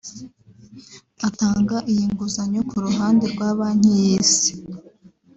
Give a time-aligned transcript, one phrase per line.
[1.27, 4.51] Atanga iyi nguzanyo ku ruhande rwa Banki y’isi